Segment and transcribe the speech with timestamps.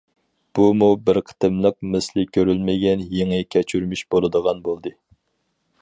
[0.59, 4.95] بۇمۇ بىر قېتىملىق مىسلى كۆرۈلمىگەن يېڭى كەچۈرمىش بولىدىغان بولدى.